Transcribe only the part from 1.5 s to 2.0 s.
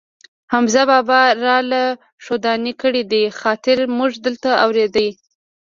له